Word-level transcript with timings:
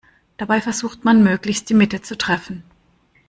Dabei 0.37 0.61
versucht 0.61 1.05
man, 1.05 1.21
möglichst 1.23 1.69
die 1.69 1.75
Mitte 1.75 2.01
zu 2.01 2.17
treffen. 2.17 2.63